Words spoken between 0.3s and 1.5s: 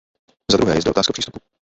Zadruhé je zde otázka přístupu.